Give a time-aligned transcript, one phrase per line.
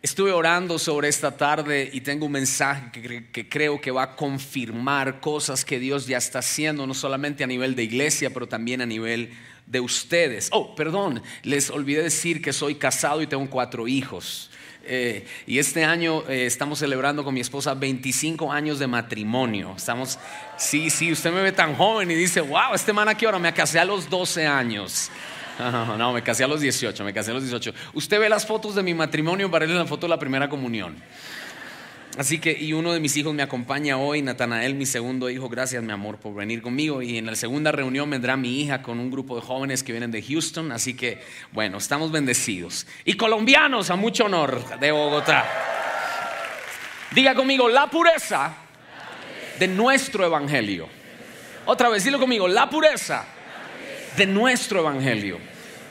[0.00, 4.16] Estuve orando sobre esta tarde y tengo un mensaje que, que, creo que va a
[4.16, 8.80] confirmar cosas que Dios ya está haciendo, no solamente a nivel de iglesia, pero también
[8.80, 9.30] a nivel
[9.66, 10.50] de ustedes.
[10.52, 14.50] Oh, perdón, les olvidé decir que soy casado y tengo cuatro hijos.
[14.84, 19.74] Eh, y este año eh, estamos celebrando con mi esposa 25 años de matrimonio.
[19.76, 20.16] Estamos,
[20.56, 23.40] sí, sí, usted me ve tan joven y dice, wow, este man a qué hora
[23.40, 25.10] me casé a los 12 años.
[25.98, 27.72] No, me casé a los 18, me casé a los 18.
[27.94, 30.96] Usted ve las fotos de mi matrimonio, parece la foto de la primera comunión.
[32.16, 35.48] Así que, y uno de mis hijos me acompaña hoy, Natanael, mi segundo hijo.
[35.48, 37.00] Gracias, mi amor, por venir conmigo.
[37.00, 40.10] Y en la segunda reunión vendrá mi hija con un grupo de jóvenes que vienen
[40.10, 40.72] de Houston.
[40.72, 42.88] Así que, bueno, estamos bendecidos.
[43.04, 45.44] Y colombianos, a mucho honor, de Bogotá.
[47.12, 48.52] Diga conmigo, la pureza
[49.58, 50.88] de nuestro evangelio.
[51.66, 53.26] Otra vez, dilo conmigo, la pureza
[54.16, 55.38] de nuestro evangelio.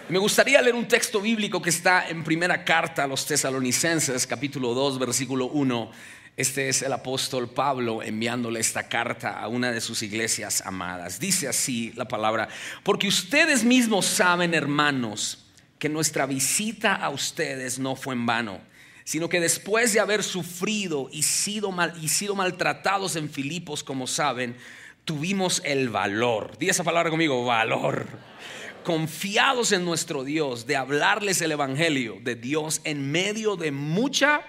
[0.10, 4.74] Me gustaría leer un texto bíblico que está en primera carta a los tesalonicenses, capítulo
[4.74, 5.92] 2, versículo 1.
[6.38, 11.20] Este es el apóstol Pablo enviándole esta carta a una de sus iglesias amadas.
[11.20, 12.48] Dice así la palabra,
[12.84, 15.46] porque ustedes mismos saben, hermanos,
[15.78, 18.62] que nuestra visita a ustedes no fue en vano,
[19.04, 24.56] sino que después de haber sufrido y sido, y sido maltratados en Filipos, como saben,
[25.04, 26.58] tuvimos el valor.
[26.58, 28.08] Di esa palabra conmigo, valor
[28.88, 34.40] confiados en nuestro Dios, de hablarles el Evangelio de Dios en medio de mucha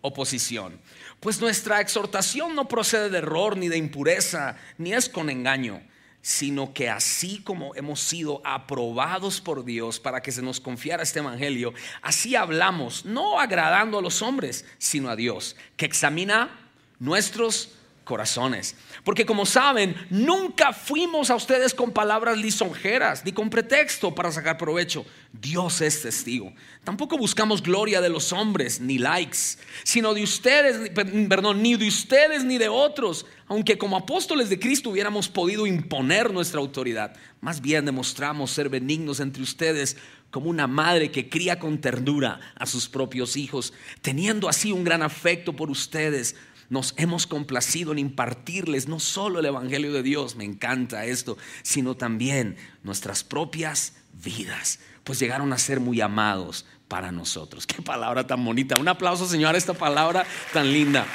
[0.00, 0.80] oposición.
[1.20, 5.80] Pues nuestra exhortación no procede de error ni de impureza, ni es con engaño,
[6.22, 11.20] sino que así como hemos sido aprobados por Dios para que se nos confiara este
[11.20, 16.50] Evangelio, así hablamos, no agradando a los hombres, sino a Dios, que examina
[16.98, 17.77] nuestros
[18.08, 18.74] corazones.
[19.04, 24.56] Porque como saben, nunca fuimos a ustedes con palabras lisonjeras ni con pretexto para sacar
[24.56, 25.04] provecho.
[25.30, 26.54] Dios es testigo.
[26.84, 30.88] Tampoco buscamos gloria de los hombres ni likes, sino de ustedes,
[31.28, 36.32] perdón, ni de ustedes ni de otros, aunque como apóstoles de Cristo hubiéramos podido imponer
[36.32, 37.14] nuestra autoridad.
[37.42, 39.98] Más bien demostramos ser benignos entre ustedes
[40.30, 45.02] como una madre que cría con ternura a sus propios hijos, teniendo así un gran
[45.02, 46.36] afecto por ustedes
[46.70, 51.96] nos hemos complacido en impartirles no solo el Evangelio de Dios, me encanta esto, sino
[51.96, 57.66] también nuestras propias vidas, pues llegaron a ser muy amados para nosotros.
[57.66, 58.80] Qué palabra tan bonita.
[58.80, 61.06] Un aplauso, Señor, a esta palabra tan linda.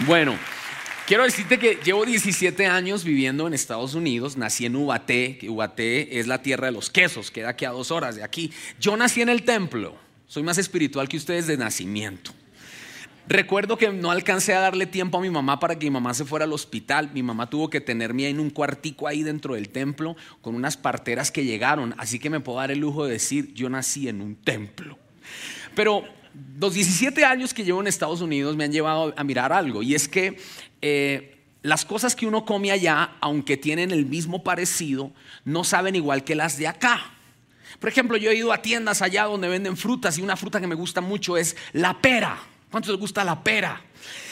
[0.00, 0.36] Bueno.
[1.04, 6.20] Quiero decirte que llevo 17 años viviendo en Estados Unidos, nací en Ubaté, que Ubaté
[6.20, 8.52] es la tierra de los quesos, queda aquí a dos horas de aquí.
[8.80, 9.96] Yo nací en el templo,
[10.28, 12.32] soy más espiritual que ustedes de nacimiento.
[13.28, 16.24] Recuerdo que no alcancé a darle tiempo a mi mamá para que mi mamá se
[16.24, 17.10] fuera al hospital.
[17.14, 21.30] Mi mamá tuvo que tenerme en un cuartico ahí dentro del templo con unas parteras
[21.30, 21.94] que llegaron.
[21.98, 24.98] Así que me puedo dar el lujo de decir, yo nací en un templo.
[25.74, 26.04] Pero
[26.58, 29.82] los 17 años que llevo en Estados Unidos me han llevado a mirar algo.
[29.82, 30.38] Y es que
[30.80, 35.12] eh, las cosas que uno come allá, aunque tienen el mismo parecido,
[35.44, 37.12] no saben igual que las de acá.
[37.78, 40.66] Por ejemplo, yo he ido a tiendas allá donde venden frutas y una fruta que
[40.66, 42.51] me gusta mucho es la pera.
[42.72, 43.82] ¿Cuántos les gusta la pera?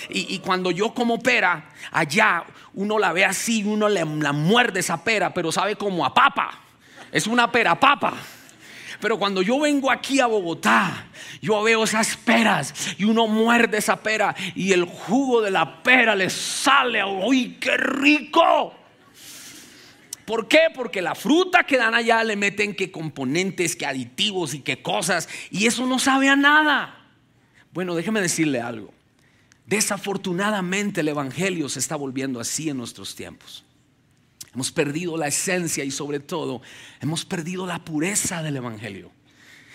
[0.09, 2.43] Y, cuando yo como pera, allá
[2.73, 6.59] uno la ve así, uno le, la muerde esa pera, pero sabe como a papa.
[7.13, 8.15] Es una pera papa.
[8.99, 11.07] Pero cuando yo vengo aquí a Bogotá,
[11.43, 16.15] yo veo esas peras y uno muerde esa pera y el jugo de la pera
[16.15, 17.05] le sale.
[17.05, 18.75] ¡Uy, qué rico!
[20.25, 20.69] ¿Por qué?
[20.75, 25.29] Porque la fruta que dan allá le meten que componentes, que aditivos y que cosas.
[25.51, 27.00] Y eso no sabe a nada.
[27.73, 28.93] Bueno, déjeme decirle algo.
[29.67, 33.65] Desafortunadamente el Evangelio se está volviendo así en nuestros tiempos.
[34.53, 36.61] Hemos perdido la esencia y sobre todo
[37.01, 39.13] hemos perdido la pureza del Evangelio.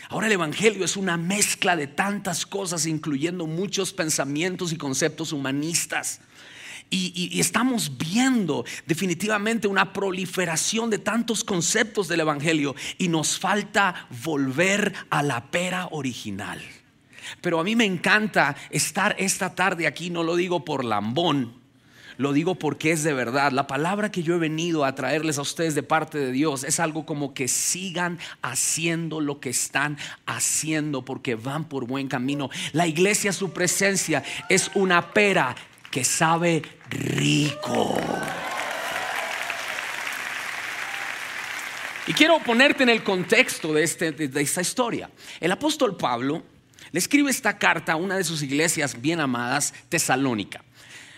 [0.09, 6.19] Ahora el Evangelio es una mezcla de tantas cosas, incluyendo muchos pensamientos y conceptos humanistas.
[6.89, 14.07] Y, y, estamos viendo definitivamente una proliferación de tantos conceptos del Evangelio y nos falta
[14.23, 16.61] volver a la pera original.
[17.41, 21.53] Pero a mí me encanta estar esta tarde aquí, no lo digo por lambón,
[22.17, 23.51] lo digo porque es de verdad.
[23.51, 26.79] La palabra que yo he venido a traerles a ustedes de parte de Dios es
[26.79, 32.49] algo como que sigan haciendo lo que están haciendo porque van por buen camino.
[32.71, 35.55] La iglesia, su presencia es una pera
[35.91, 37.97] que sabe rico.
[42.07, 45.09] Y quiero ponerte en el contexto de, este, de esta historia.
[45.39, 46.43] El apóstol Pablo
[46.95, 50.63] le escribe esta carta a una de sus iglesias bien amadas, Tesalónica.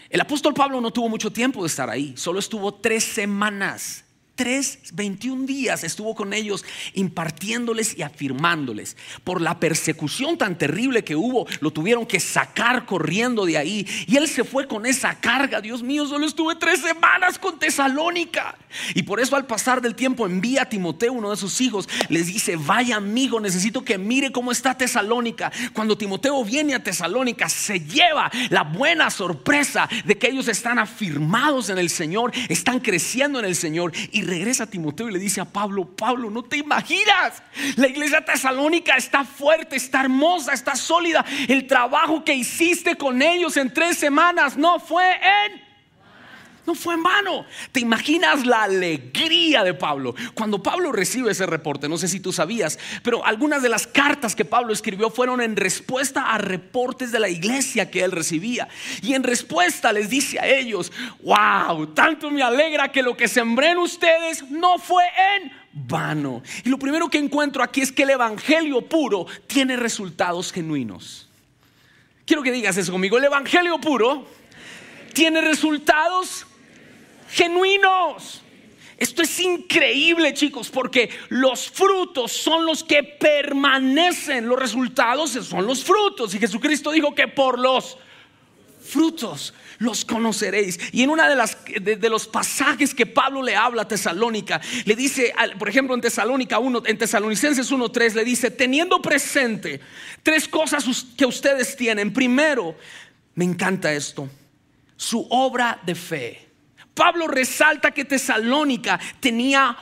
[0.09, 4.03] El apóstol Pablo no tuvo mucho tiempo de estar ahí, solo estuvo tres semanas
[4.37, 6.63] tres, 21 días estuvo con ellos
[6.93, 8.95] impartiéndoles y afirmándoles.
[9.25, 13.85] Por la persecución tan terrible que hubo, lo tuvieron que sacar corriendo de ahí.
[14.07, 15.59] Y él se fue con esa carga.
[15.59, 18.55] Dios mío, solo estuve tres semanas con Tesalónica.
[18.93, 22.27] Y por eso al pasar del tiempo envía a Timoteo, uno de sus hijos, les
[22.27, 25.51] dice, vaya amigo, necesito que mire cómo está Tesalónica.
[25.73, 31.69] Cuando Timoteo viene a Tesalónica, se lleva la buena sorpresa de que ellos están afirmados
[31.69, 33.91] en el Señor, están creciendo en el Señor.
[34.11, 37.41] Y regresa Timoteo y le dice a Pablo, Pablo, no te imaginas,
[37.77, 41.25] la iglesia tesalónica está fuerte, está hermosa, está sólida.
[41.47, 45.66] El trabajo que hiciste con ellos en tres semanas no fue en
[46.67, 47.45] no fue en vano.
[47.71, 50.13] ¿Te imaginas la alegría de Pablo?
[50.33, 54.35] Cuando Pablo recibe ese reporte, no sé si tú sabías, pero algunas de las cartas
[54.35, 58.67] que Pablo escribió fueron en respuesta a reportes de la iglesia que él recibía.
[59.01, 60.91] Y en respuesta les dice a ellos,
[61.23, 65.05] wow, tanto me alegra que lo que sembré en ustedes no fue
[65.35, 66.43] en vano.
[66.65, 71.29] Y lo primero que encuentro aquí es que el Evangelio puro tiene resultados genuinos.
[72.25, 74.27] Quiero que digas eso conmigo, el Evangelio puro
[75.13, 76.45] tiene resultados
[77.29, 78.41] genuinos.
[78.97, 85.83] Esto es increíble, chicos, porque los frutos son los que permanecen, los resultados son los
[85.83, 86.33] frutos.
[86.33, 87.97] Y Jesucristo dijo que por los
[88.81, 90.79] frutos los conoceréis.
[90.91, 94.95] Y en una de las de, los pasajes que Pablo le habla a Tesalónica, le
[94.95, 99.79] dice, por ejemplo, en Tesalónica 1, en Tesalonicenses 1:3 le dice, "Teniendo presente
[100.23, 100.85] tres cosas
[101.15, 102.11] que ustedes tienen.
[102.11, 102.75] Primero,
[103.35, 104.27] me encanta esto,
[104.95, 106.46] su obra de fe."
[106.97, 109.77] Pablo resalta que Tesalónica tenía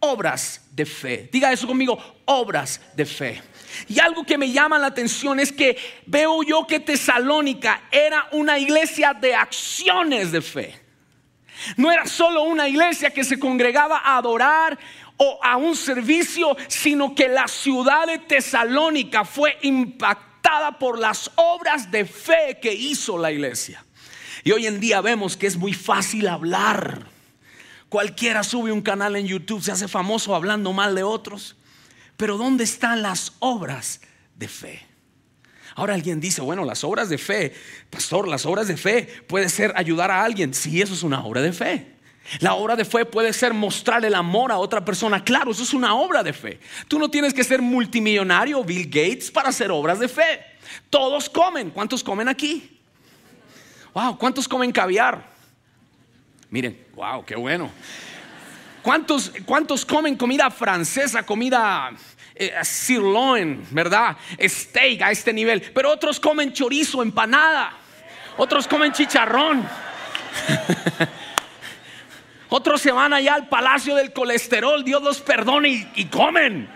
[0.00, 1.28] obras de fe.
[1.30, 3.42] Diga eso conmigo, obras de fe.
[3.86, 5.76] Y algo que me llama la atención es que
[6.06, 10.80] veo yo que Tesalónica era una iglesia de acciones de fe.
[11.76, 14.78] No era solo una iglesia que se congregaba a adorar
[15.18, 21.90] o a un servicio, sino que la ciudad de Tesalónica fue impactada por las obras
[21.90, 23.84] de fe que hizo la iglesia.
[24.44, 27.06] Y hoy en día vemos que es muy fácil hablar.
[27.88, 31.56] Cualquiera sube un canal en YouTube, se hace famoso hablando mal de otros.
[32.18, 34.02] Pero ¿dónde están las obras
[34.36, 34.86] de fe?
[35.74, 37.54] Ahora alguien dice, bueno, las obras de fe,
[37.90, 40.52] pastor, las obras de fe puede ser ayudar a alguien.
[40.52, 41.94] Sí, eso es una obra de fe.
[42.40, 45.24] La obra de fe puede ser mostrar el amor a otra persona.
[45.24, 46.60] Claro, eso es una obra de fe.
[46.86, 50.40] Tú no tienes que ser multimillonario Bill Gates para hacer obras de fe.
[50.90, 51.70] Todos comen.
[51.70, 52.73] ¿Cuántos comen aquí?
[53.94, 55.22] Wow, ¿cuántos comen caviar?
[56.50, 57.70] Miren, wow, qué bueno.
[58.82, 61.92] ¿Cuántos, cuántos comen comida francesa, comida
[62.34, 64.16] eh, sirloin, verdad?
[64.38, 65.62] Steak a este nivel.
[65.72, 67.72] Pero otros comen chorizo, empanada.
[68.36, 69.64] Otros comen chicharrón.
[72.48, 76.68] otros se van allá al palacio del colesterol, Dios los perdone y comen.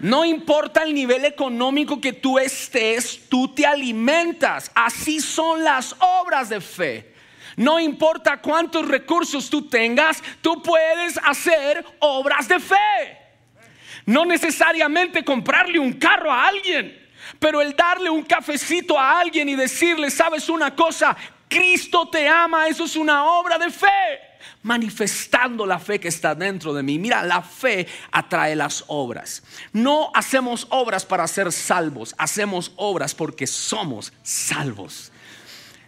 [0.00, 4.70] No importa el nivel económico que tú estés, tú te alimentas.
[4.74, 7.14] Así son las obras de fe.
[7.56, 13.18] No importa cuántos recursos tú tengas, tú puedes hacer obras de fe.
[14.06, 16.98] No necesariamente comprarle un carro a alguien,
[17.38, 21.14] pero el darle un cafecito a alguien y decirle, sabes una cosa,
[21.48, 24.29] Cristo te ama, eso es una obra de fe
[24.62, 26.98] manifestando la fe que está dentro de mí.
[26.98, 29.42] Mira, la fe atrae las obras.
[29.72, 35.12] No hacemos obras para ser salvos, hacemos obras porque somos salvos.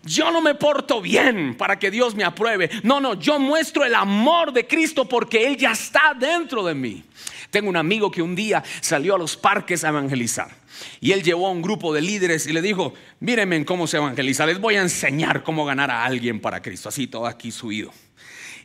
[0.04, 2.68] Yo no me porto bien para que Dios me apruebe.
[2.82, 7.04] No, no, yo muestro el amor de Cristo porque Él ya está dentro de mí.
[7.50, 10.48] Tengo un amigo que un día salió a los parques a evangelizar.
[11.00, 14.46] Y él llevó a un grupo de líderes y le dijo, mírenme cómo se evangeliza,
[14.46, 16.88] les voy a enseñar cómo ganar a alguien para Cristo.
[16.88, 17.92] Así todo aquí subido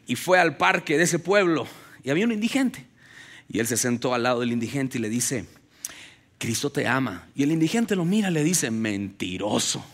[0.08, 1.68] y fue al parque de ese pueblo
[2.04, 2.86] y había un indigente.
[3.50, 5.46] Y él se sentó al lado del indigente y le dice,
[6.38, 7.28] Cristo te ama.
[7.36, 9.86] Y el indigente lo mira y le dice, mentiroso.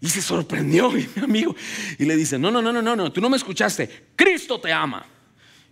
[0.00, 1.56] Y se sorprendió mi amigo
[1.98, 5.04] y le dice, no, no, no, no, no, tú no me escuchaste, Cristo te ama.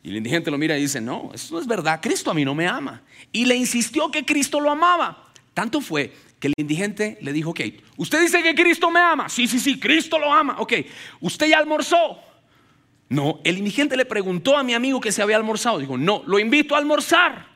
[0.03, 2.45] Y el indigente lo mira y dice, no, eso no es verdad, Cristo a mí
[2.45, 3.03] no me ama.
[3.33, 5.31] Y le insistió que Cristo lo amaba.
[5.55, 7.61] Tanto fue que el indigente le dijo, ok,
[7.97, 9.29] usted dice que Cristo me ama.
[9.29, 10.57] Sí, sí, sí, Cristo lo ama.
[10.59, 10.73] Ok,
[11.21, 12.19] usted ya almorzó.
[13.09, 15.79] No, el indigente le preguntó a mi amigo que se había almorzado.
[15.79, 17.47] Dijo, no, lo invito a almorzar.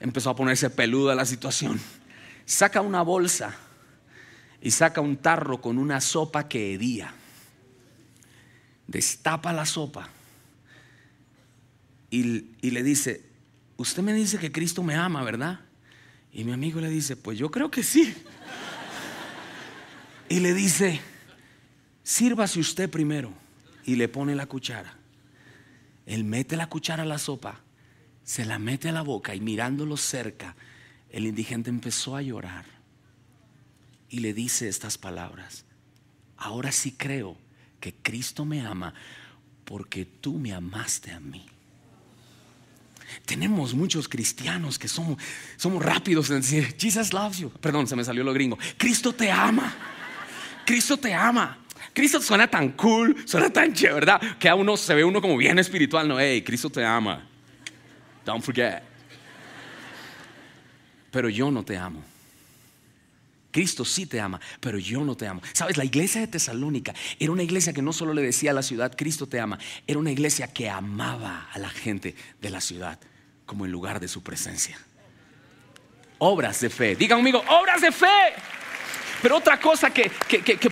[0.00, 1.78] Empezó a ponerse peluda la situación.
[2.44, 3.54] Saca una bolsa
[4.60, 7.12] y saca un tarro con una sopa que hedía.
[8.86, 10.08] Destapa la sopa
[12.10, 13.22] y, y le dice,
[13.76, 15.60] usted me dice que Cristo me ama, ¿verdad?
[16.32, 18.14] Y mi amigo le dice, pues yo creo que sí.
[20.30, 21.00] Y le dice,
[22.02, 23.32] sírvase usted primero
[23.88, 24.98] y le pone la cuchara.
[26.04, 27.62] Él mete la cuchara a la sopa,
[28.22, 30.56] se la mete a la boca y mirándolo cerca,
[31.08, 32.66] el indigente empezó a llorar
[34.10, 35.64] y le dice estas palabras.
[36.36, 37.38] Ahora sí creo
[37.80, 38.92] que Cristo me ama
[39.64, 41.46] porque tú me amaste a mí.
[43.24, 45.16] Tenemos muchos cristianos que somos,
[45.56, 47.50] somos rápidos en decir, Jesus loves you.
[47.52, 48.58] Perdón, se me salió lo gringo.
[48.76, 49.74] Cristo te ama.
[50.66, 51.58] Cristo te ama.
[51.98, 54.38] Cristo suena tan cool, suena tan chévere, ¿verdad?
[54.38, 56.06] Que a uno se ve uno como bien espiritual.
[56.06, 57.26] No, hey, Cristo te ama.
[58.24, 58.84] Don't forget.
[61.10, 62.04] Pero yo no te amo.
[63.50, 65.42] Cristo sí te ama, pero yo no te amo.
[65.52, 68.62] Sabes, la iglesia de Tesalónica era una iglesia que no solo le decía a la
[68.62, 73.00] ciudad, Cristo te ama, era una iglesia que amaba a la gente de la ciudad
[73.44, 74.78] como en lugar de su presencia.
[76.18, 78.34] Obras de fe, digan conmigo, obras de fe.
[79.22, 80.10] Pero otra cosa que,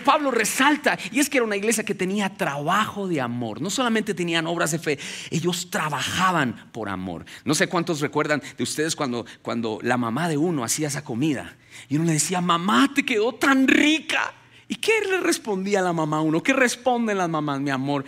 [0.05, 3.61] Pablo resalta, y es que era una iglesia que tenía trabajo de amor.
[3.61, 4.99] No solamente tenían obras de fe,
[5.31, 7.25] ellos trabajaban por amor.
[7.45, 11.57] No sé cuántos recuerdan de ustedes cuando, cuando la mamá de uno hacía esa comida.
[11.88, 14.35] Y uno le decía, mamá, te quedó tan rica.
[14.69, 16.43] ¿Y qué le respondía la mamá a uno?
[16.43, 18.05] ¿Qué responden las mamás, mi amor?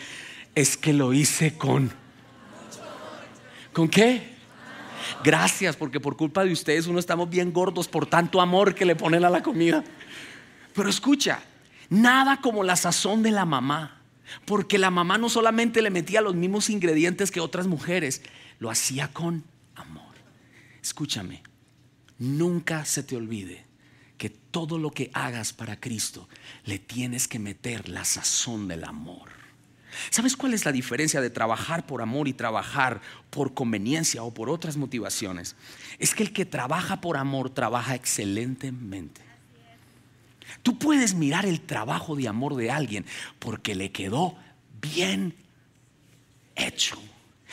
[0.54, 1.92] Es que lo hice con...
[3.72, 4.38] ¿Con qué?
[5.22, 8.96] Gracias, porque por culpa de ustedes uno estamos bien gordos por tanto amor que le
[8.96, 9.84] ponen a la comida.
[10.78, 11.42] Pero escucha,
[11.90, 14.00] nada como la sazón de la mamá,
[14.44, 18.22] porque la mamá no solamente le metía los mismos ingredientes que otras mujeres,
[18.60, 19.42] lo hacía con
[19.74, 20.14] amor.
[20.80, 21.42] Escúchame,
[22.20, 23.64] nunca se te olvide
[24.18, 26.28] que todo lo que hagas para Cristo
[26.64, 29.30] le tienes que meter la sazón del amor.
[30.10, 34.48] ¿Sabes cuál es la diferencia de trabajar por amor y trabajar por conveniencia o por
[34.48, 35.56] otras motivaciones?
[35.98, 39.27] Es que el que trabaja por amor trabaja excelentemente.
[40.62, 43.06] Tú puedes mirar el trabajo de amor de alguien
[43.38, 44.36] porque le quedó
[44.80, 45.34] bien
[46.56, 46.98] hecho.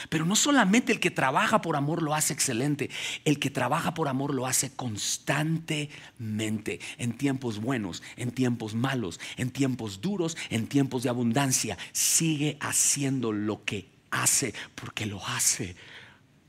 [0.09, 2.89] Pero no solamente el que trabaja por amor lo hace excelente,
[3.23, 9.51] el que trabaja por amor lo hace constantemente, en tiempos buenos, en tiempos malos, en
[9.51, 11.77] tiempos duros, en tiempos de abundancia.
[11.93, 15.77] Sigue haciendo lo que hace porque lo hace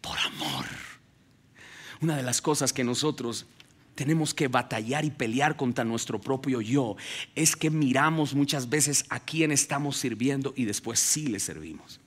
[0.00, 0.66] por amor.
[2.00, 3.46] Una de las cosas que nosotros
[3.96, 6.96] tenemos que batallar y pelear contra nuestro propio yo
[7.34, 11.98] es que miramos muchas veces a quién estamos sirviendo y después sí le servimos.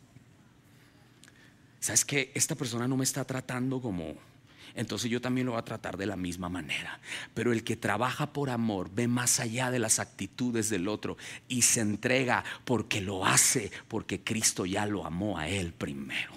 [1.80, 4.14] ¿Sabes que Esta persona no me está tratando como...
[4.76, 7.00] Entonces yo también lo voy a tratar de la misma manera.
[7.34, 11.18] Pero el que trabaja por amor ve más allá de las actitudes del otro
[11.48, 16.32] y se entrega porque lo hace, porque Cristo ya lo amó a él primero.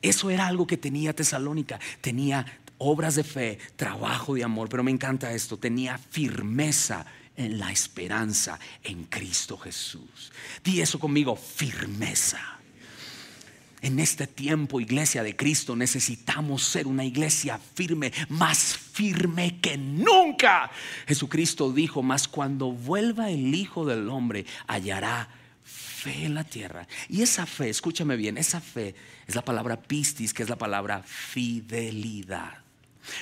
[0.00, 1.80] Eso era algo que tenía Tesalónica.
[2.00, 2.46] Tenía
[2.78, 7.04] obras de fe, trabajo de amor, pero me encanta esto, tenía firmeza
[7.36, 10.32] en la esperanza en Cristo Jesús.
[10.64, 12.58] Di eso conmigo, firmeza.
[13.80, 20.68] En este tiempo, iglesia de Cristo, necesitamos ser una iglesia firme, más firme que nunca.
[21.06, 25.28] Jesucristo dijo, más cuando vuelva el Hijo del Hombre, hallará
[25.62, 26.88] fe en la tierra.
[27.08, 28.96] Y esa fe, escúchame bien, esa fe
[29.28, 32.67] es la palabra pistis, que es la palabra fidelidad.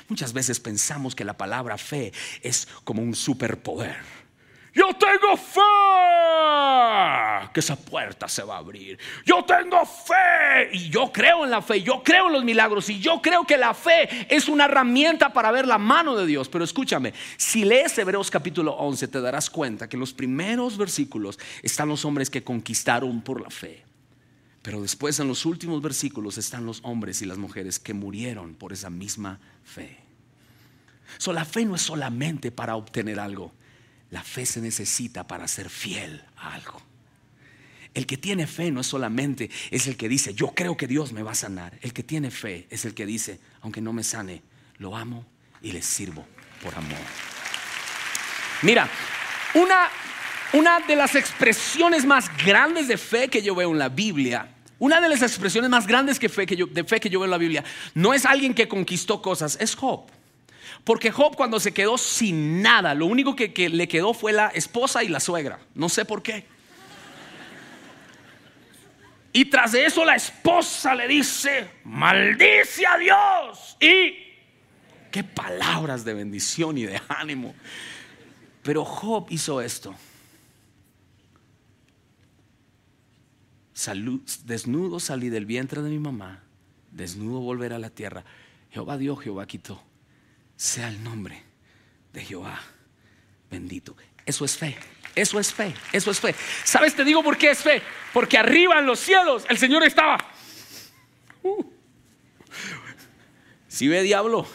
[0.08, 2.12] Muchas veces pensamos que la palabra fe
[2.42, 3.96] es como un superpoder.
[4.76, 5.60] Yo tengo fe
[7.54, 8.98] que esa puerta se va a abrir.
[9.24, 13.00] Yo tengo fe y yo creo en la fe, yo creo en los milagros y
[13.00, 16.50] yo creo que la fe es una herramienta para ver la mano de Dios.
[16.50, 21.38] Pero escúchame, si lees Hebreos capítulo 11 te darás cuenta que en los primeros versículos
[21.62, 23.85] están los hombres que conquistaron por la fe.
[24.66, 28.72] Pero después en los últimos versículos están los hombres y las mujeres que murieron por
[28.72, 29.96] esa misma fe.
[31.18, 33.52] So, la fe no es solamente para obtener algo,
[34.10, 36.82] la fe se necesita para ser fiel a algo.
[37.94, 41.12] El que tiene fe no es solamente es el que dice, yo creo que Dios
[41.12, 41.78] me va a sanar.
[41.80, 44.42] El que tiene fe es el que dice, aunque no me sane,
[44.78, 45.24] lo amo
[45.62, 46.26] y le sirvo
[46.60, 46.98] por amor.
[48.62, 48.90] Mira,
[49.54, 49.90] una,
[50.54, 55.00] una de las expresiones más grandes de fe que yo veo en la Biblia una
[55.00, 57.30] de las expresiones más grandes que fe que yo, de fe que yo veo en
[57.30, 57.64] la Biblia
[57.94, 60.06] no es alguien que conquistó cosas, es Job.
[60.84, 64.48] Porque Job cuando se quedó sin nada, lo único que, que le quedó fue la
[64.48, 65.58] esposa y la suegra.
[65.74, 66.46] No sé por qué.
[69.32, 73.76] Y tras de eso la esposa le dice, maldice a Dios.
[73.80, 74.14] Y
[75.10, 77.54] qué palabras de bendición y de ánimo.
[78.62, 79.94] Pero Job hizo esto.
[83.76, 86.42] Salud, desnudo salí del vientre de mi mamá,
[86.92, 88.24] desnudo volveré a la tierra.
[88.70, 89.82] Jehová dio, Jehová quitó.
[90.56, 91.42] Sea el nombre
[92.14, 92.58] de Jehová
[93.50, 93.94] bendito.
[94.24, 94.78] Eso es fe,
[95.14, 96.34] eso es fe, eso es fe.
[96.64, 96.96] ¿Sabes?
[96.96, 97.82] Te digo por qué es fe.
[98.14, 100.16] Porque arriba en los cielos el Señor estaba.
[101.42, 101.62] Uh.
[103.68, 104.46] Si ¿Sí ve diablo,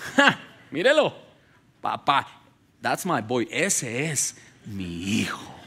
[0.71, 1.15] mírelo.
[1.79, 2.41] Papá,
[2.81, 4.35] that's my boy, ese es
[4.65, 5.60] mi hijo.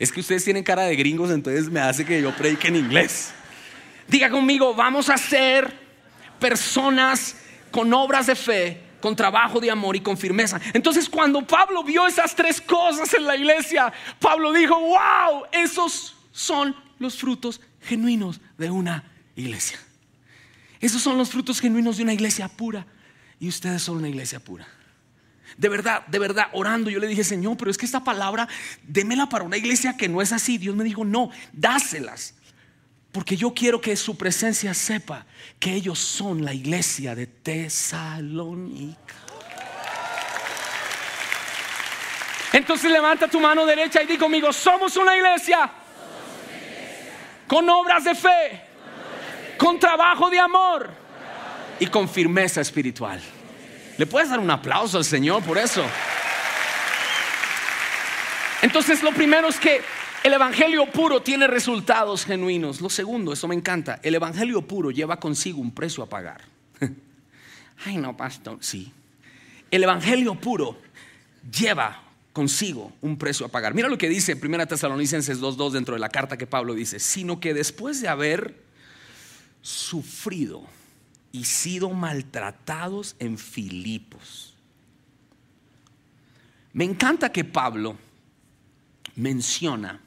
[0.00, 3.32] Es que ustedes tienen cara de gringos, entonces me hace que yo predique en inglés.
[4.08, 5.78] Diga conmigo, vamos a ser
[6.40, 7.36] personas
[7.70, 10.58] con obras de fe, con trabajo de amor y con firmeza.
[10.72, 16.74] Entonces cuando Pablo vio esas tres cosas en la iglesia, Pablo dijo, wow, esos son
[16.98, 19.04] los frutos genuinos de una
[19.36, 19.78] iglesia.
[20.80, 22.86] Esos son los frutos genuinos de una iglesia pura.
[23.38, 24.66] Y ustedes son una iglesia pura.
[25.56, 28.48] De verdad, de verdad, orando, yo le dije, Señor, pero es que esta palabra,
[28.82, 30.58] démela para una iglesia que no es así.
[30.58, 32.34] Dios me dijo, no, dáselas.
[33.12, 35.26] Porque yo quiero que su presencia sepa
[35.58, 39.14] que ellos son la iglesia de Tesalónica.
[42.52, 45.70] Entonces levanta tu mano derecha y di conmigo, somos una iglesia,
[47.46, 48.64] con obras de fe,
[49.56, 50.90] con trabajo de amor
[51.78, 53.20] y con firmeza espiritual.
[54.00, 55.84] ¿Le puedes dar un aplauso al Señor por eso?
[58.62, 59.82] Entonces lo primero es que
[60.24, 62.80] el Evangelio puro tiene resultados genuinos.
[62.80, 66.40] Lo segundo, eso me encanta, el Evangelio puro lleva consigo un precio a pagar.
[67.84, 68.90] Ay, no, pastor, sí.
[69.70, 70.78] El Evangelio puro
[71.52, 72.02] lleva
[72.32, 73.74] consigo un precio a pagar.
[73.74, 77.38] Mira lo que dice 1 Tesalonicenses 2.2 dentro de la carta que Pablo dice, sino
[77.38, 78.54] que después de haber
[79.60, 80.64] sufrido,
[81.32, 84.54] y sido maltratados en Filipos.
[86.72, 87.96] Me encanta que Pablo
[89.16, 90.00] menciona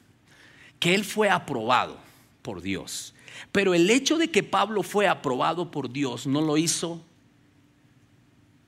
[0.78, 1.98] que él fue aprobado
[2.42, 3.14] por Dios.
[3.52, 7.02] Pero el hecho de que Pablo fue aprobado por Dios no lo hizo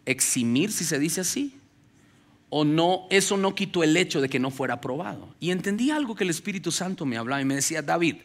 [0.04, 1.58] eximir, si se dice así,
[2.48, 5.34] o no, eso no quitó el hecho de que no fuera aprobado.
[5.40, 8.16] Y entendí algo que el Espíritu Santo me hablaba y me decía, David,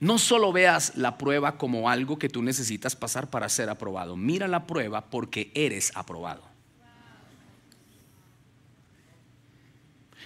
[0.00, 4.16] no solo veas la prueba como algo que tú necesitas pasar para ser aprobado.
[4.16, 6.42] Mira la prueba porque eres aprobado.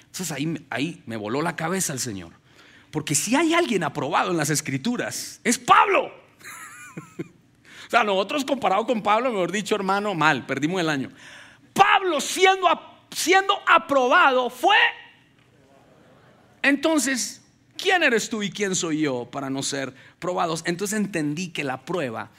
[0.07, 2.35] Entonces ahí, ahí me voló la cabeza el Señor.
[2.91, 6.05] Porque si hay alguien aprobado en las escrituras, es Pablo.
[7.87, 11.11] o sea, nosotros comparado con Pablo, mejor dicho, hermano, mal, perdimos el año.
[11.73, 12.69] Pablo siendo,
[13.11, 14.77] siendo aprobado fue...
[16.61, 17.42] Entonces,
[17.83, 20.63] ¿quién eres tú y quién soy yo para no ser probados?
[20.67, 22.31] Entonces entendí que la prueba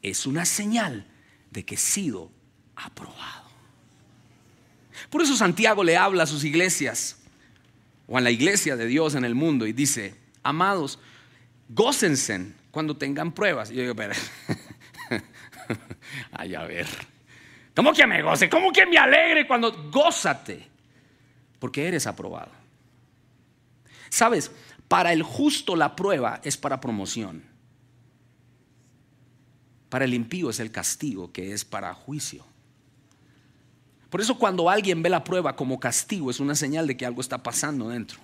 [0.00, 1.06] es una señal
[1.50, 2.30] de que he sido
[2.76, 3.50] aprobado.
[5.10, 7.18] Por eso Santiago le habla a sus iglesias
[8.06, 10.98] o a la iglesia de Dios en el mundo y dice, amados,
[11.68, 13.70] gócense cuando tengan pruebas.
[13.70, 14.14] Y yo digo, pero,
[16.32, 16.86] ay, a ver,
[17.74, 18.48] ¿cómo que me goce?
[18.48, 20.68] ¿Cómo que me alegre cuando gózate?
[21.58, 22.50] Porque eres aprobado.
[24.08, 24.50] ¿Sabes?
[24.92, 27.44] Para el justo la prueba es para promoción.
[29.88, 32.44] Para el impío es el castigo, que es para juicio.
[34.10, 37.22] Por eso cuando alguien ve la prueba como castigo es una señal de que algo
[37.22, 38.20] está pasando dentro.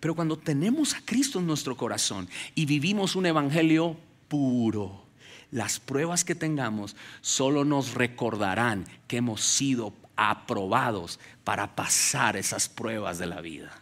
[0.00, 3.96] Pero cuando tenemos a Cristo en nuestro corazón y vivimos un evangelio
[4.26, 5.04] puro,
[5.52, 13.18] las pruebas que tengamos solo nos recordarán que hemos sido aprobados para pasar esas pruebas
[13.20, 13.79] de la vida.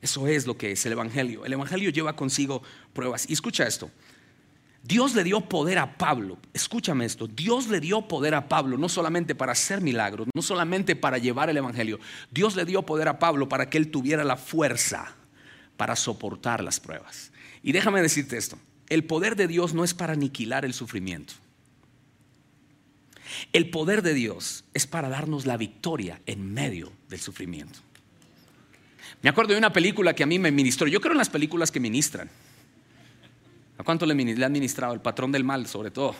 [0.00, 1.44] Eso es lo que es el Evangelio.
[1.44, 3.28] El Evangelio lleva consigo pruebas.
[3.28, 3.90] Y escucha esto.
[4.86, 8.88] Dios le dio poder a Pablo, escúchame esto, Dios le dio poder a Pablo no
[8.88, 11.98] solamente para hacer milagros, no solamente para llevar el Evangelio,
[12.30, 15.16] Dios le dio poder a Pablo para que él tuviera la fuerza
[15.76, 17.32] para soportar las pruebas.
[17.64, 21.34] Y déjame decirte esto, el poder de Dios no es para aniquilar el sufrimiento.
[23.52, 27.80] El poder de Dios es para darnos la victoria en medio del sufrimiento.
[29.22, 30.86] Me acuerdo de una película que a mí me ministró.
[30.86, 32.30] Yo creo en las películas que ministran.
[33.78, 34.94] ¿A cuánto le, le han ministrado?
[34.94, 36.14] El patrón del mal, sobre todo.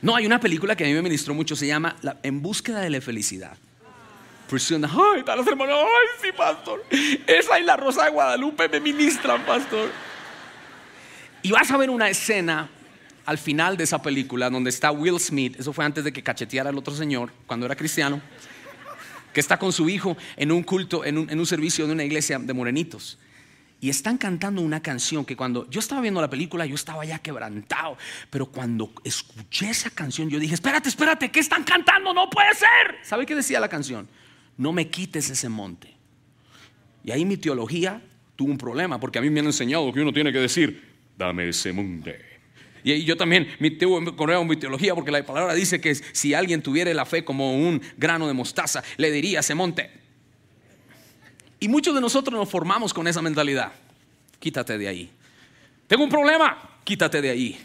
[0.00, 2.90] No, hay una película que a mí me ministró mucho, se llama En búsqueda de
[2.90, 3.56] la felicidad.
[4.52, 6.84] Ay, está los hermanos, ay, sí, pastor.
[7.26, 9.90] Esa y la Rosa de Guadalupe me ministran, pastor.
[11.42, 12.68] Y vas a ver una escena
[13.24, 16.70] al final de esa película donde está Will Smith, eso fue antes de que cacheteara
[16.70, 18.20] al otro señor, cuando era cristiano
[19.32, 22.52] que está con su hijo en un culto, en un, servicio de una iglesia de
[22.52, 23.18] morenitos.
[23.80, 27.18] Y están cantando una canción que cuando yo estaba viendo la película yo estaba ya
[27.18, 27.96] quebrantado.
[28.30, 32.14] Pero cuando escuché esa canción yo dije, espérate, espérate, ¿qué están cantando?
[32.14, 32.98] No puede ser.
[33.02, 34.08] ¿Sabe qué decía la canción?
[34.56, 35.96] No me quites ese monte.
[37.04, 38.00] Y ahí mi teología
[38.36, 41.48] tuvo un problema porque a mí me han enseñado que uno tiene que decir, dame
[41.48, 42.31] ese monte.
[42.84, 44.00] Y yo también tengo
[44.44, 48.26] mi teología porque la palabra dice que si alguien tuviera la fe como un grano
[48.26, 49.90] de mostaza, le diría ese monte.
[51.60, 53.72] Y muchos de nosotros nos formamos con esa mentalidad.
[54.40, 55.10] Quítate de ahí.
[55.86, 57.58] Tengo un problema, quítate de ahí.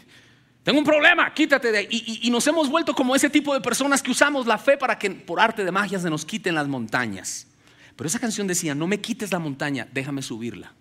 [0.62, 1.88] Tengo un problema, quítate de ahí.
[1.90, 4.98] Y, y nos hemos vuelto como ese tipo de personas que usamos la fe para
[4.98, 7.48] que por arte de magia se nos quiten las montañas.
[7.96, 10.72] Pero esa canción decía, no me quites la montaña, déjame subirla.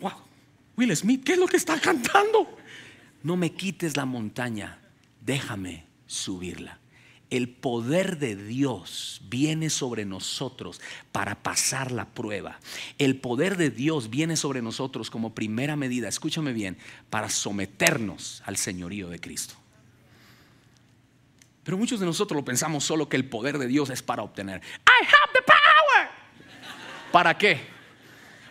[0.00, 0.12] Wow,
[0.76, 2.58] Will Smith, ¿qué es lo que está cantando?
[3.22, 4.78] No me quites la montaña,
[5.20, 6.78] déjame subirla.
[7.28, 12.60] El poder de Dios viene sobre nosotros para pasar la prueba.
[12.98, 16.78] El poder de Dios viene sobre nosotros como primera medida, escúchame bien,
[17.10, 19.54] para someternos al señorío de Cristo.
[21.64, 24.60] Pero muchos de nosotros lo pensamos solo que el poder de Dios es para obtener.
[24.60, 26.08] I have the power.
[27.10, 27.75] ¿Para qué?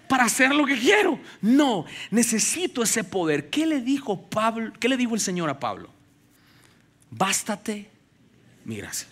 [0.07, 1.19] Para hacer lo que quiero.
[1.41, 3.49] No, necesito ese poder.
[3.49, 4.73] ¿Qué le dijo Pablo?
[4.79, 5.89] ¿Qué le dijo el Señor a Pablo?
[7.11, 7.89] Bástate
[8.65, 9.07] mi gracia.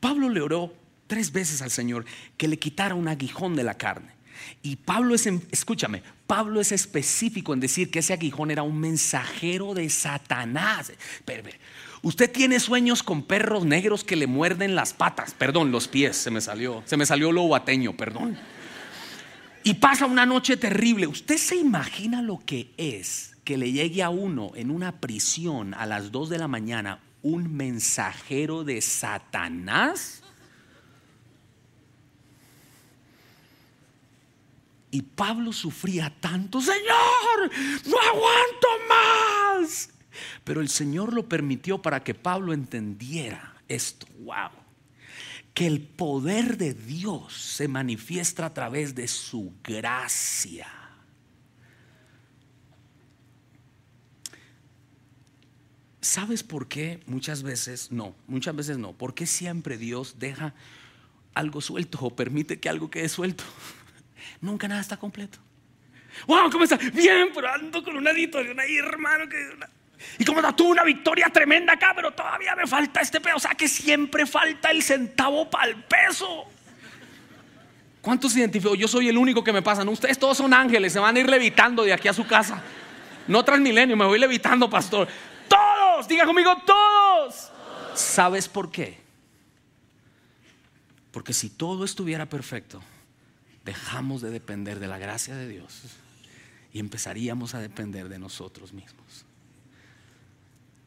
[0.00, 0.74] Pablo le oró
[1.06, 2.04] tres veces al Señor
[2.36, 4.14] que le quitara un aguijón de la carne.
[4.62, 9.74] Y Pablo es, escúchame, Pablo es específico en decir que ese aguijón era un mensajero
[9.74, 10.92] de Satanás.
[12.02, 16.30] Usted tiene sueños con perros negros que le muerden las patas, perdón, los pies, se
[16.30, 18.38] me salió, se me salió lobateño, perdón.
[19.66, 21.06] Y pasa una noche terrible.
[21.06, 25.86] ¿Usted se imagina lo que es que le llegue a uno en una prisión a
[25.86, 30.22] las 2 de la mañana un mensajero de Satanás?
[34.90, 37.50] Y Pablo sufría tanto, Señor,
[37.86, 39.88] no aguanto más.
[40.44, 44.06] Pero el Señor lo permitió para que Pablo entendiera esto.
[44.18, 44.63] Wow.
[45.54, 50.66] Que el poder de Dios se manifiesta a través de su gracia.
[56.00, 58.14] ¿Sabes por qué muchas veces no?
[58.26, 58.92] Muchas veces no.
[58.92, 60.52] ¿Por qué siempre Dios deja
[61.32, 63.42] algo suelto o permite que algo quede suelto?
[64.42, 65.38] Nunca nada está completo.
[66.26, 66.76] Wow, ¿cómo está?
[66.76, 69.28] Bien, pero ando con una situación ahí, hermano.
[69.28, 69.36] Que
[70.18, 73.36] Y como tuve una victoria tremenda acá, pero todavía me falta este peso.
[73.36, 76.44] O sea que siempre falta el centavo para el peso.
[78.00, 78.76] ¿Cuántos identifican?
[78.76, 79.84] Yo soy el único que me pasa.
[79.84, 79.90] ¿no?
[79.90, 82.62] Ustedes todos son ángeles, se van a ir levitando de aquí a su casa.
[83.26, 85.08] No transmilenio, me voy levitando, pastor.
[85.48, 87.50] Todos, diga conmigo, todos.
[87.94, 88.98] ¿Sabes por qué?
[91.10, 92.82] Porque si todo estuviera perfecto,
[93.64, 95.82] dejamos de depender de la gracia de Dios
[96.72, 99.23] y empezaríamos a depender de nosotros mismos.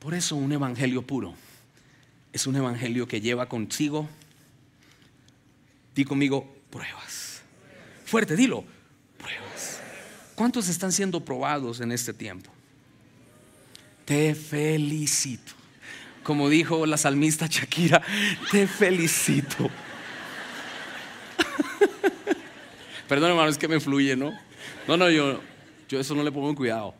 [0.07, 1.33] Por eso un evangelio puro
[2.31, 4.07] es un evangelio que lleva consigo,
[5.93, 7.41] di conmigo, pruebas.
[8.05, 8.63] Fuerte, dilo,
[9.17, 9.81] pruebas.
[10.33, 12.49] ¿Cuántos están siendo probados en este tiempo?
[14.05, 15.51] Te felicito.
[16.23, 18.01] Como dijo la salmista Shakira,
[18.49, 19.69] te felicito.
[23.09, 24.31] Perdón, hermano, es que me fluye, ¿no?
[24.87, 25.41] No, no, yo,
[25.89, 26.95] yo eso no le pongo en cuidado.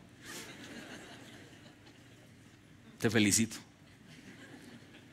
[2.99, 3.57] Te felicito.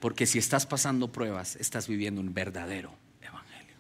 [0.00, 3.74] Porque si estás pasando pruebas, estás viviendo un verdadero evangelio.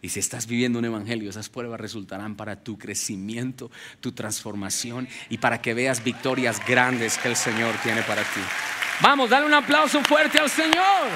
[0.00, 5.38] Y si estás viviendo un evangelio, esas pruebas resultarán para tu crecimiento, tu transformación y
[5.38, 8.40] para que veas victorias grandes que el Señor tiene para ti.
[9.00, 11.08] Vamos, dale un aplauso fuerte al Señor.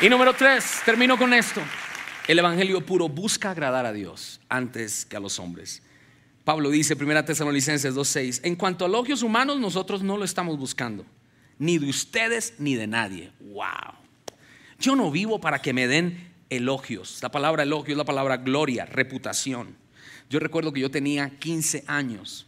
[0.00, 1.60] Y número tres, termino con esto.
[2.28, 5.82] El Evangelio puro busca agradar a Dios antes que a los hombres.
[6.48, 11.04] Pablo dice, 1 Tesalonicenses 2.6, en cuanto a elogios humanos, nosotros no lo estamos buscando,
[11.58, 13.32] ni de ustedes ni de nadie.
[13.38, 13.92] ¡Wow!
[14.80, 17.18] Yo no vivo para que me den elogios.
[17.20, 19.76] La palabra elogio es la palabra gloria, reputación.
[20.30, 22.46] Yo recuerdo que yo tenía 15 años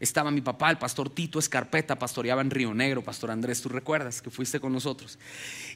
[0.00, 4.20] estaba mi papá, el pastor Tito Escarpeta, pastoreaba en Río Negro, pastor Andrés, tú recuerdas
[4.20, 5.18] que fuiste con nosotros.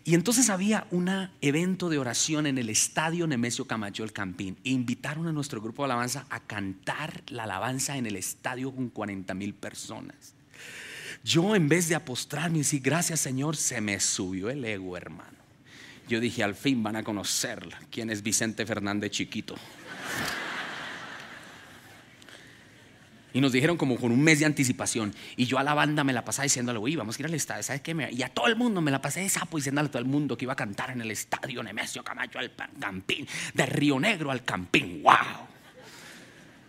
[0.04, 1.08] Y entonces había un
[1.40, 5.82] evento de oración en el estadio Nemesio Camacho, el Campín, e invitaron a nuestro grupo
[5.82, 10.34] de alabanza a cantar la alabanza en el estadio con 40 mil personas.
[11.24, 15.38] Yo en vez de apostrarme y decir gracias Señor, se me subió el ego, hermano.
[16.08, 19.56] Yo dije, al fin van a conocerla, quién es Vicente Fernández Chiquito.
[23.32, 25.14] Y nos dijeron como con un mes de anticipación.
[25.36, 27.62] Y yo a la banda me la pasaba diciéndole, uy, vamos a ir al estadio,
[27.62, 28.08] ¿sabes qué?
[28.10, 30.36] Y a todo el mundo me la pasé de sapo diciéndole a todo el mundo
[30.36, 34.44] que iba a cantar en el estadio Nemesio Camacho al Campín, de Río Negro al
[34.44, 35.46] Campín, wow.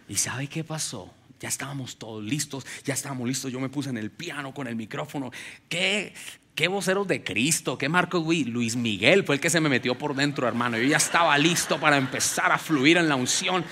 [0.09, 1.13] ¿Y sabe qué pasó?
[1.39, 3.51] Ya estábamos todos listos, ya estábamos listos.
[3.51, 5.31] Yo me puse en el piano con el micrófono.
[5.69, 6.13] ¿Qué,
[6.53, 7.77] qué voceros de Cristo?
[7.77, 10.77] ¿Qué Marcos Luis Miguel fue el que se me metió por dentro, hermano.
[10.77, 13.63] Yo ya estaba listo para empezar a fluir en la unción.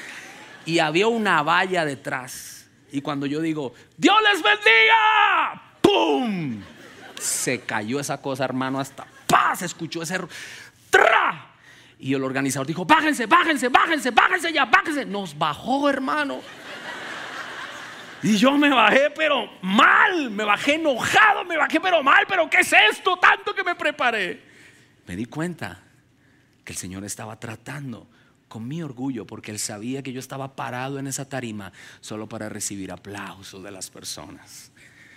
[0.65, 2.56] Y había una valla detrás
[2.91, 6.61] y cuando yo digo, Dios les bendiga, ¡pum!
[7.19, 9.61] Se cayó esa cosa, hermano, hasta ¡paz!
[9.61, 10.19] Escuchó ese
[10.89, 11.51] ¡tra!
[11.99, 15.05] Y el organizador dijo, bájense, bájense, bájense, bájense ya, bájense.
[15.05, 16.41] Nos bajó, hermano.
[18.21, 22.59] Y yo me bajé, pero mal, me bajé enojado, me bajé, pero mal, pero ¿qué
[22.59, 23.17] es esto?
[23.17, 24.43] Tanto que me preparé.
[25.07, 25.81] Me di cuenta
[26.63, 28.07] que el Señor estaba tratando
[28.57, 32.49] con mi orgullo porque Él sabía que yo estaba parado en esa tarima solo para
[32.49, 34.71] recibir aplausos de las personas.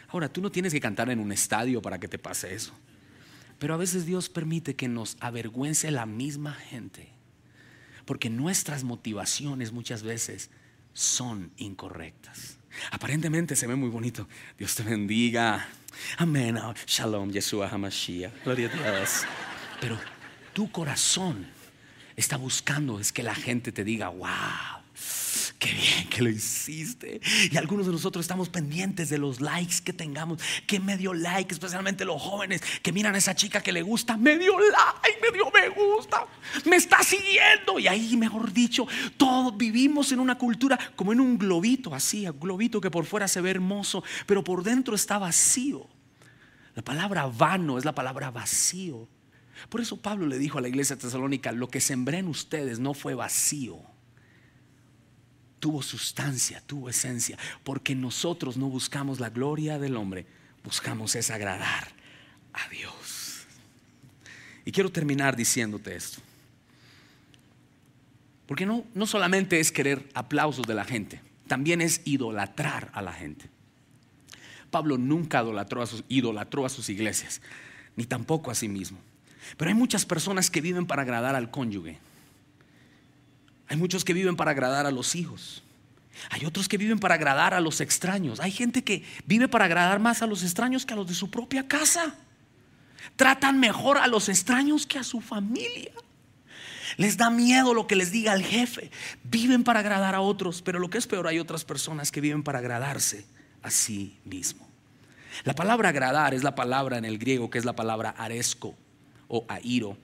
[0.09, 2.75] Ahora, tú no tienes que cantar en un estadio para que te pase eso.
[3.59, 7.09] Pero a veces Dios permite que nos avergüence la misma gente.
[8.05, 10.51] Porque nuestras motivaciones muchas veces
[10.93, 12.59] son incorrectas.
[12.91, 14.29] Aparentemente se ve muy bonito.
[14.59, 15.67] Dios te bendiga.
[16.19, 16.59] Amén.
[16.87, 18.45] Shalom, Yeshua HaMashiach.
[18.45, 19.25] Gloria a Dios.
[19.81, 19.99] Pero
[20.53, 21.59] tu corazón
[22.21, 24.81] está buscando es que la gente te diga, wow,
[25.61, 27.21] Qué bien que lo hiciste.
[27.51, 30.41] Y algunos de nosotros estamos pendientes de los likes que tengamos.
[30.67, 34.17] Que me dio like, especialmente los jóvenes que miran a esa chica que le gusta.
[34.17, 36.27] Me dio like, me dio me gusta.
[36.65, 37.79] Me está siguiendo.
[37.79, 38.87] Y ahí, mejor dicho,
[39.19, 43.29] todos vivimos en una cultura como en un globito, así, un globito que por fuera
[43.29, 45.87] se ve hermoso, pero por dentro está vacío.
[46.75, 49.07] La palabra vano es la palabra vacío.
[49.69, 52.95] Por eso Pablo le dijo a la iglesia tesalónica, lo que sembré en ustedes no
[52.95, 53.81] fue vacío
[55.61, 60.27] tuvo sustancia, tuvo esencia, porque nosotros no buscamos la gloria del hombre,
[60.65, 61.89] buscamos es agradar
[62.53, 63.45] a Dios.
[64.65, 66.21] Y quiero terminar diciéndote esto.
[68.47, 73.13] Porque no, no solamente es querer aplausos de la gente, también es idolatrar a la
[73.13, 73.49] gente.
[74.71, 77.43] Pablo nunca idolatró a sus, idolatró a sus iglesias,
[77.97, 78.99] ni tampoco a sí mismo.
[79.57, 81.99] Pero hay muchas personas que viven para agradar al cónyuge
[83.71, 85.63] hay muchos que viven para agradar a los hijos.
[86.31, 88.41] Hay otros que viven para agradar a los extraños.
[88.41, 91.31] Hay gente que vive para agradar más a los extraños que a los de su
[91.31, 92.17] propia casa.
[93.15, 95.93] Tratan mejor a los extraños que a su familia.
[96.97, 98.91] Les da miedo lo que les diga el jefe.
[99.23, 102.43] Viven para agradar a otros, pero lo que es peor, hay otras personas que viven
[102.43, 103.25] para agradarse
[103.63, 104.69] a sí mismo.
[105.45, 108.75] La palabra agradar es la palabra en el griego que es la palabra aresco
[109.31, 109.97] o airo.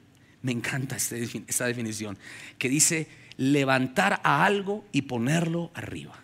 [0.43, 2.17] Me encanta este esta definición
[2.57, 6.15] que dice levantar a algo y ponerlo arriba.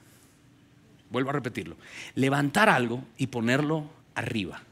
[1.10, 1.76] Vuelvo a repetirlo.
[2.14, 4.62] Levantar algo y ponerlo arriba.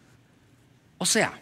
[0.97, 1.39] O sea,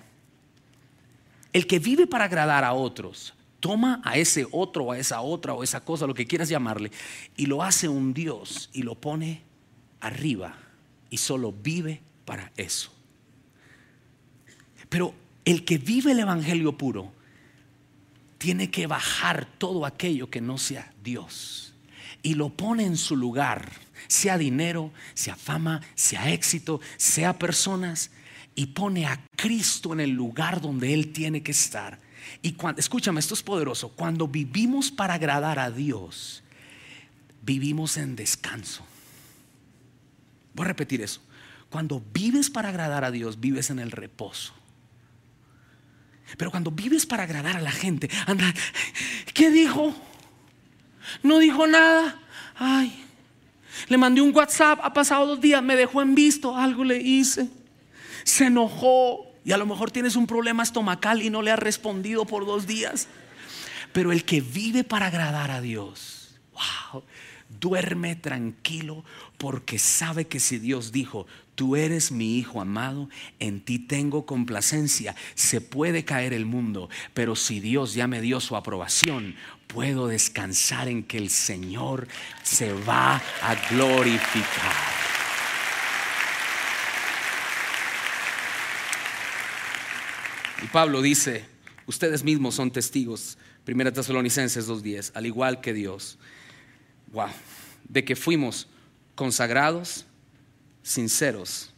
[1.53, 5.55] el que vive para agradar a otros, toma a ese otro o a esa otra
[5.55, 6.91] o esa cosa, lo que quieras llamarle,
[7.37, 9.43] y lo hace un Dios y lo pone
[10.01, 10.57] arriba
[11.11, 12.93] y solo vive para eso.
[14.89, 15.15] Pero
[15.51, 17.11] el que vive el Evangelio puro
[18.37, 21.73] tiene que bajar todo aquello que no sea Dios
[22.23, 23.73] y lo pone en su lugar,
[24.09, 28.11] sea dinero, sea fama, sea éxito, sea personas,
[28.55, 31.99] y pone a Cristo en el lugar donde Él tiene que estar.
[32.43, 36.43] Y cuando, escúchame, esto es poderoso, cuando vivimos para agradar a Dios,
[37.41, 38.85] vivimos en descanso.
[40.53, 41.23] Voy a repetir eso.
[41.71, 44.58] Cuando vives para agradar a Dios, vives en el reposo.
[46.37, 48.53] Pero cuando vives para agradar a la gente, anda,
[49.33, 49.95] ¿qué dijo?
[51.23, 52.21] No dijo nada.
[52.57, 53.05] Ay,
[53.89, 57.49] le mandé un WhatsApp, ha pasado dos días, me dejó en visto, algo le hice.
[58.25, 62.25] Se enojó y a lo mejor tienes un problema estomacal y no le has respondido
[62.27, 63.09] por dos días.
[63.93, 67.03] Pero el que vive para agradar a Dios, wow,
[67.49, 69.05] duerme tranquilo
[69.39, 71.27] porque sabe que si Dios dijo,
[71.59, 73.09] tú eres mi hijo amado,
[73.41, 78.39] en ti tengo complacencia, se puede caer el mundo, pero si Dios ya me dio
[78.39, 79.35] su aprobación,
[79.67, 82.07] puedo descansar en que el Señor
[82.45, 84.73] se va a glorificar.
[90.63, 91.45] Y Pablo dice,
[91.87, 96.21] ustedes mismos son testigos, 1 Tesalonicenses 2.10, al igual que Dios,
[97.09, 97.31] wow,
[97.89, 98.69] de que fuimos
[99.17, 100.07] consagrados,
[100.89, 101.71] sinceros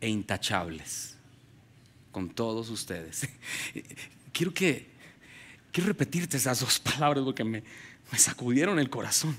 [0.00, 1.14] e intachables
[2.10, 3.28] con todos ustedes.
[4.32, 4.96] Quiero que
[5.72, 7.62] quiero repetirte esas dos palabras porque me,
[8.10, 9.36] me sacudieron el corazón.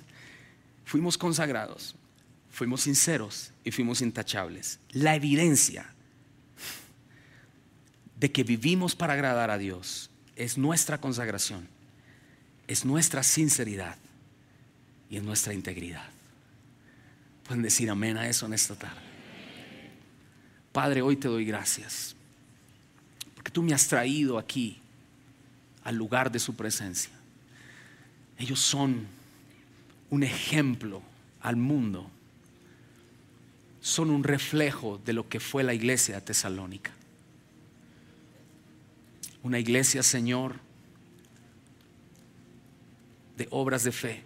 [0.85, 1.95] Fuimos consagrados,
[2.51, 4.79] fuimos sinceros y fuimos intachables.
[4.91, 5.93] La evidencia
[8.19, 11.67] de que vivimos para agradar a Dios es nuestra consagración,
[12.67, 13.97] es nuestra sinceridad
[15.09, 16.09] y es nuestra integridad.
[17.47, 19.06] Pueden decir amén a eso en esta tarde.
[20.77, 22.15] Padre, hoy te doy gracias.
[23.33, 24.77] Porque tú me has traído aquí
[25.83, 27.11] al lugar de su presencia.
[28.37, 29.07] Ellos son
[30.11, 31.01] un ejemplo
[31.41, 32.07] al mundo.
[33.81, 36.91] Son un reflejo de lo que fue la iglesia tesalónica.
[39.41, 40.57] Una iglesia, Señor,
[43.35, 44.23] de obras de fe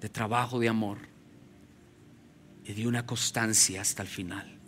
[0.00, 1.11] de trabajo de amor,
[2.64, 4.58] y de una constancia hasta el final.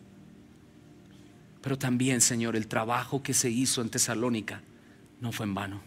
[1.60, 4.62] Pero también, Señor, el trabajo que se hizo en Tesalónica
[5.20, 5.80] no fue en vano.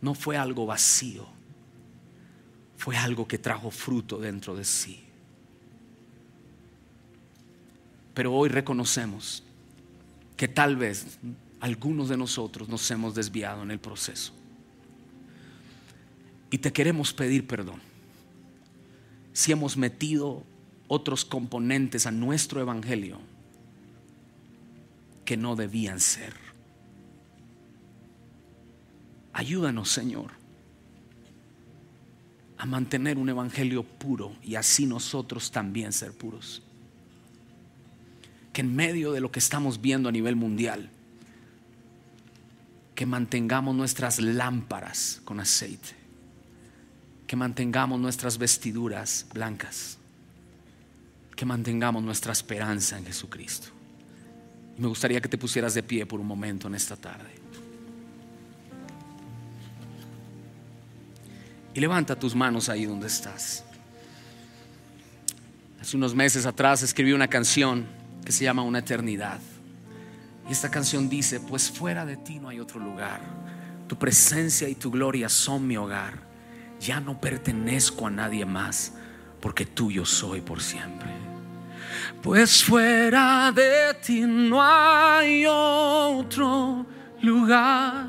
[0.00, 1.26] No fue algo vacío.
[2.76, 5.02] Fue algo que trajo fruto dentro de sí.
[8.12, 9.42] Pero hoy reconocemos
[10.36, 11.18] que tal vez
[11.60, 14.32] algunos de nosotros nos hemos desviado en el proceso.
[16.50, 17.80] Y te queremos pedir perdón
[19.32, 20.44] si hemos metido
[20.88, 23.18] otros componentes a nuestro evangelio
[25.24, 26.34] que no debían ser.
[29.32, 30.30] Ayúdanos, Señor,
[32.56, 36.62] a mantener un evangelio puro y así nosotros también ser puros.
[38.52, 40.88] Que en medio de lo que estamos viendo a nivel mundial,
[42.94, 45.96] que mantengamos nuestras lámparas con aceite,
[47.26, 49.98] que mantengamos nuestras vestiduras blancas,
[51.34, 53.68] que mantengamos nuestra esperanza en Jesucristo.
[54.76, 57.30] Y me gustaría que te pusieras de pie por un momento en esta tarde.
[61.74, 63.64] Y levanta tus manos ahí donde estás.
[65.80, 67.86] Hace unos meses atrás escribí una canción
[68.24, 69.40] que se llama Una eternidad.
[70.48, 73.20] Y esta canción dice, pues fuera de ti no hay otro lugar.
[73.88, 76.22] Tu presencia y tu gloria son mi hogar.
[76.80, 78.92] Ya no pertenezco a nadie más,
[79.44, 81.10] porque tuyo soy por siempre.
[82.22, 86.86] Pues fuera de ti no hay otro
[87.20, 88.06] lugar.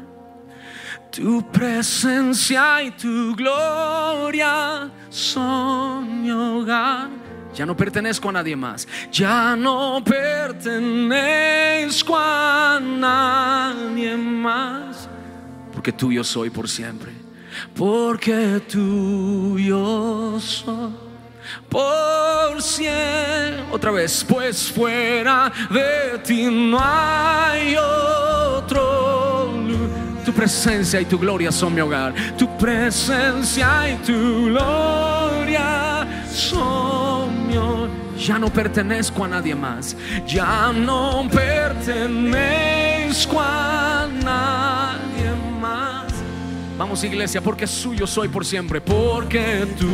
[1.12, 7.10] Tu presencia y tu gloria son mi hogar.
[7.54, 8.88] Ya no pertenezco a nadie más.
[9.12, 10.66] Ya no pertenezco
[12.18, 15.10] a nadie más.
[15.74, 17.12] Porque tuyo soy por siempre.
[17.76, 21.05] Porque tuyo soy
[21.70, 23.64] por siempre.
[23.72, 29.54] Otra vez, pues fuera de ti no hay otro
[30.26, 32.14] Tu presencia y tu gloria son mi hogar.
[32.38, 37.90] Tu presencia y tu gloria son mi hogar.
[38.18, 39.96] Ya no pertenezco a nadie más.
[40.26, 42.56] Ya no pertenezco
[43.40, 43.95] a.
[46.78, 49.90] Vamos iglesia, porque suyo soy por siempre, porque tú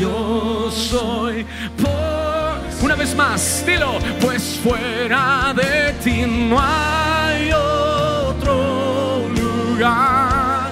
[0.00, 1.44] yo soy
[1.76, 2.40] por
[2.82, 10.70] una vez más, dilo, pues fuera de ti no hay otro lugar.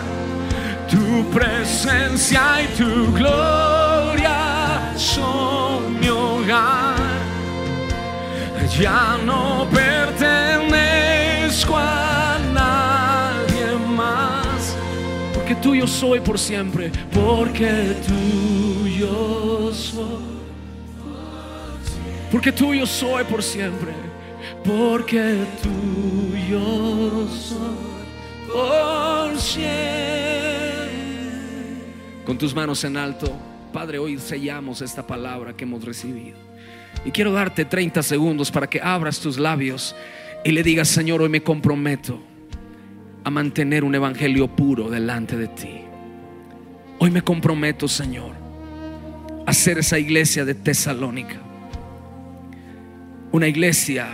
[0.90, 6.96] Tu presencia y tu gloria son mi hogar.
[8.78, 12.27] Ya no pertenezco a
[15.68, 20.24] tuyo soy por siempre, porque tuyo soy.
[22.32, 23.92] Porque tuyo soy por siempre,
[24.64, 29.68] porque tuyo soy por siempre.
[32.24, 33.30] Con tus manos en alto,
[33.70, 36.38] Padre, hoy sellamos esta palabra que hemos recibido.
[37.04, 39.94] Y quiero darte 30 segundos para que abras tus labios
[40.46, 42.27] y le digas, Señor, hoy me comprometo
[43.24, 45.80] a mantener un evangelio puro delante de ti.
[46.98, 48.32] Hoy me comprometo, Señor,
[49.46, 51.40] a ser esa iglesia de Tesalónica.
[53.30, 54.08] Una iglesia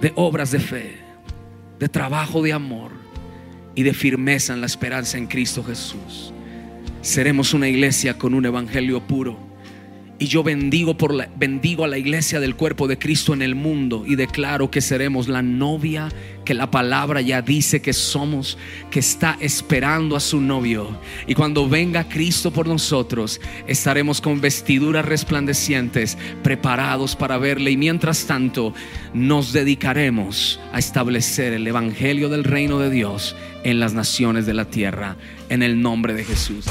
[0.00, 0.98] de obras de fe,
[1.78, 2.92] de trabajo de amor
[3.74, 6.32] y de firmeza en la esperanza en Cristo Jesús.
[7.02, 9.49] Seremos una iglesia con un evangelio puro.
[10.20, 13.54] Y yo bendigo, por la, bendigo a la iglesia del cuerpo de Cristo en el
[13.54, 16.10] mundo y declaro que seremos la novia
[16.44, 18.58] que la palabra ya dice que somos,
[18.90, 20.98] que está esperando a su novio.
[21.26, 27.70] Y cuando venga Cristo por nosotros, estaremos con vestiduras resplandecientes, preparados para verle.
[27.70, 28.74] Y mientras tanto,
[29.14, 34.66] nos dedicaremos a establecer el evangelio del reino de Dios en las naciones de la
[34.66, 35.16] tierra,
[35.48, 36.66] en el nombre de Jesús.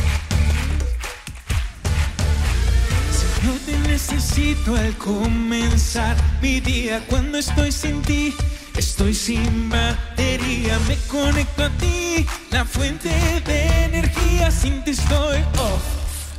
[4.00, 8.34] Necesito al comenzar mi día cuando estoy sin ti.
[8.78, 13.10] Estoy sin batería, me conecto a ti, la fuente
[13.46, 14.52] de energía.
[14.52, 15.84] Sin ti estoy off,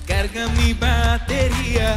[0.06, 1.96] carga mi batería.